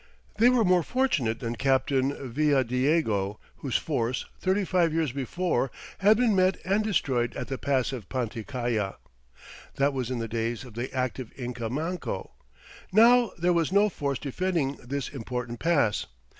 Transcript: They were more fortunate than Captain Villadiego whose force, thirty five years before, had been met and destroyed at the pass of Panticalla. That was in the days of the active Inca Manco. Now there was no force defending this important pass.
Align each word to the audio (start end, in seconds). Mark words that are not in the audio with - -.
They 0.39 0.49
were 0.49 0.65
more 0.65 0.81
fortunate 0.81 1.41
than 1.41 1.55
Captain 1.57 2.11
Villadiego 2.33 3.37
whose 3.57 3.77
force, 3.77 4.25
thirty 4.39 4.65
five 4.65 4.91
years 4.91 5.11
before, 5.11 5.69
had 5.99 6.17
been 6.17 6.35
met 6.35 6.57
and 6.65 6.83
destroyed 6.83 7.35
at 7.35 7.49
the 7.49 7.59
pass 7.59 7.93
of 7.93 8.09
Panticalla. 8.09 8.95
That 9.75 9.93
was 9.93 10.09
in 10.09 10.17
the 10.17 10.27
days 10.27 10.63
of 10.65 10.73
the 10.73 10.91
active 10.91 11.31
Inca 11.37 11.69
Manco. 11.69 12.31
Now 12.91 13.29
there 13.37 13.53
was 13.53 13.71
no 13.71 13.89
force 13.89 14.17
defending 14.17 14.77
this 14.77 15.07
important 15.07 15.59
pass. 15.59 16.07